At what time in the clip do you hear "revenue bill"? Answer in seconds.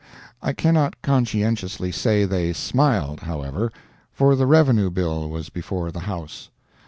4.47-5.29